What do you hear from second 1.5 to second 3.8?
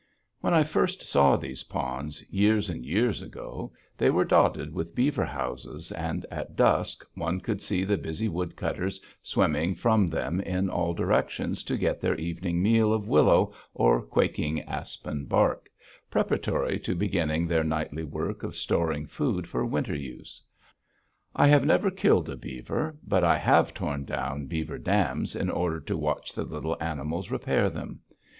ponds, years and years ago,